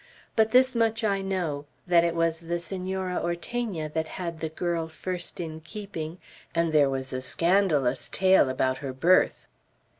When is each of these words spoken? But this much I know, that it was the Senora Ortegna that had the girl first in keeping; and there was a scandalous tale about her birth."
But 0.35 0.49
this 0.49 0.73
much 0.73 1.03
I 1.03 1.21
know, 1.21 1.65
that 1.85 2.03
it 2.03 2.15
was 2.15 2.39
the 2.39 2.57
Senora 2.59 3.21
Ortegna 3.23 3.87
that 3.89 4.07
had 4.17 4.39
the 4.39 4.49
girl 4.49 4.87
first 4.87 5.39
in 5.39 5.59
keeping; 5.61 6.17
and 6.55 6.73
there 6.73 6.89
was 6.89 7.13
a 7.13 7.21
scandalous 7.21 8.09
tale 8.09 8.49
about 8.49 8.79
her 8.79 8.93
birth." 8.93 9.45